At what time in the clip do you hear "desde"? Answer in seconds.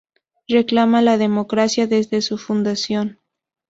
1.85-2.23